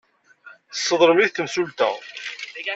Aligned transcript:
Tesseḍlem-it 0.71 1.35
temsulta. 1.35 1.91